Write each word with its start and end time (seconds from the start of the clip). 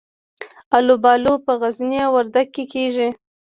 الوبالو 0.77 1.33
په 1.45 1.51
غزني 1.61 1.99
او 2.05 2.11
وردګو 2.15 2.47
کې 2.53 2.63
کیږي. 2.73 3.07